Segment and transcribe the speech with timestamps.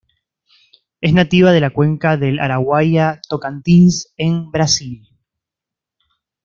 [0.99, 5.07] Es nativa de la cuenca del Araguaia-Tocantins en Brasil.